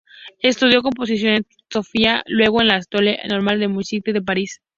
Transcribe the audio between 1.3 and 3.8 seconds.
en Sofía, luego en la École Normale de